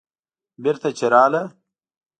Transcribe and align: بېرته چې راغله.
بېرته 0.63 0.89
چې 0.97 1.05
راغله. 1.13 1.41